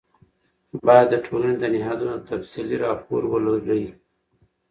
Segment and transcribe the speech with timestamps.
[0.85, 3.85] باید د ټولنې د نهادونو تفصیلي راپور ولرئ.